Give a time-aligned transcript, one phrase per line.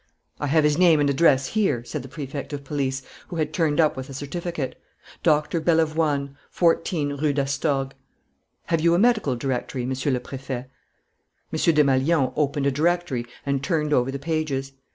[0.39, 3.79] "I have his name and address here," said the Prefect of Police, who had turned
[3.79, 4.81] up the certificate.
[5.21, 7.91] "Doctor Bellavoine, 14 Rue d'Astorg."
[8.65, 10.65] "Have you a medical directory, Monsieur le Préfet?"
[11.53, 11.59] M.
[11.75, 14.71] Desmalions opened a directory and turned over the pages.